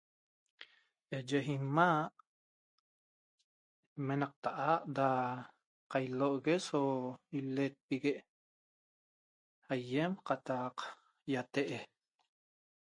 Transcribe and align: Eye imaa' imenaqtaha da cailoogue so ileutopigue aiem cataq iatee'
Eye 1.17 1.39
imaa' 1.55 2.13
imenaqtaha 3.99 4.69
da 4.95 5.07
cailoogue 5.91 6.53
so 6.67 6.79
ileutopigue 7.37 8.13
aiem 9.73 10.11
cataq 10.27 10.75
iatee' 11.31 11.83